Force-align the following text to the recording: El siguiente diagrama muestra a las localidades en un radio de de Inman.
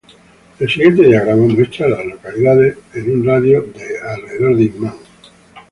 El 0.57 0.67
siguiente 0.67 1.03
diagrama 1.03 1.53
muestra 1.53 1.85
a 1.85 1.89
las 1.89 2.05
localidades 2.07 2.75
en 2.95 3.11
un 3.11 3.23
radio 3.23 3.61
de 3.71 4.55
de 4.55 4.63
Inman. 4.63 4.95